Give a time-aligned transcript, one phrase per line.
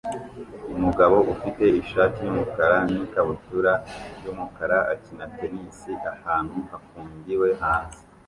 [0.77, 3.71] Umugabo ufite ishati yumukara n ikabutura
[4.23, 5.79] yumukara akina tennis
[6.13, 8.01] ahantu hafungiwe hanze